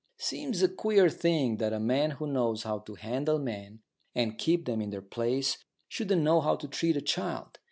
[0.17, 3.81] Seems a queer thing that a man who knows how to handle men
[4.15, 7.59] and keep them in their place shouldn't know how to treat a child.